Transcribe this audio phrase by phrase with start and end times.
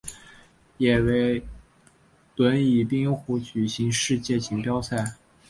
[0.79, 1.45] 也为
[2.35, 5.15] 轮椅冰壶举行世界锦标赛。